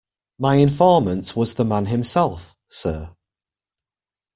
My 0.39 0.55
informant 0.55 1.35
was 1.35 1.53
the 1.53 1.63
man 1.63 1.85
himself, 1.85 2.55
sir. 2.67 3.13